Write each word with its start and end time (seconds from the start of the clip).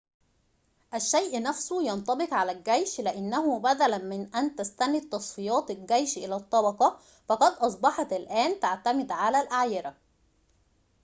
الشيء 0.93 1.41
نفسه 1.41 1.81
ينطبق 1.83 2.33
على 2.33 2.51
الجيش 2.51 2.99
لأنه 3.01 3.59
بدلاً 3.59 3.97
من 3.97 4.35
أن 4.35 4.55
تستند 4.55 5.09
تصنيفات 5.09 5.71
الجيش 5.71 6.17
إلى 6.17 6.35
الطبقة 6.35 6.99
فقد 7.29 7.51
أصبحت 7.51 8.13
الآن 8.13 8.59
تعتمد 8.59 9.11
على 9.11 9.41
الأعيرة 9.41 9.95